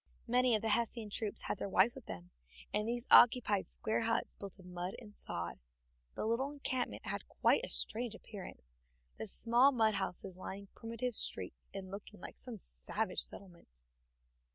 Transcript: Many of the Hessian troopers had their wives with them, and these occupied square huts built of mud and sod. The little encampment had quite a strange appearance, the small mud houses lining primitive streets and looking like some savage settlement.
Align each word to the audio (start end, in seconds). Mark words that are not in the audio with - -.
Many 0.25 0.55
of 0.55 0.63
the 0.63 0.69
Hessian 0.69 1.11
troopers 1.11 1.43
had 1.43 1.59
their 1.59 1.69
wives 1.69 1.93
with 1.93 2.07
them, 2.07 2.31
and 2.73 2.87
these 2.87 3.05
occupied 3.11 3.67
square 3.67 4.01
huts 4.01 4.35
built 4.35 4.57
of 4.57 4.65
mud 4.65 4.95
and 4.97 5.13
sod. 5.13 5.59
The 6.15 6.25
little 6.25 6.49
encampment 6.49 7.05
had 7.05 7.27
quite 7.27 7.63
a 7.63 7.69
strange 7.69 8.15
appearance, 8.15 8.73
the 9.19 9.27
small 9.27 9.71
mud 9.71 9.93
houses 9.93 10.37
lining 10.37 10.69
primitive 10.73 11.13
streets 11.13 11.69
and 11.71 11.91
looking 11.91 12.19
like 12.19 12.35
some 12.35 12.57
savage 12.57 13.21
settlement. 13.21 13.83